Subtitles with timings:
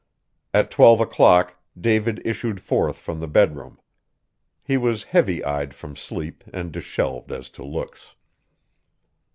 [0.51, 3.79] At twelve o'clock, David issued forth from the bedroom.
[4.63, 8.15] He was heavy eyed from sleep and dishevelled as to looks.